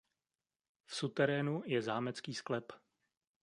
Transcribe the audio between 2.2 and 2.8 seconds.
sklep.